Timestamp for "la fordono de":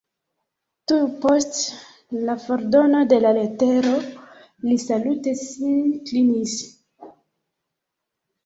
2.29-3.19